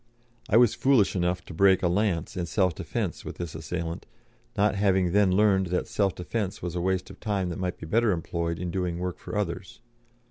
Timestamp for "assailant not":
3.53-4.73